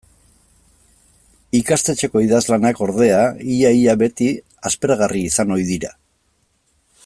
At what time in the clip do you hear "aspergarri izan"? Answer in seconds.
4.71-5.57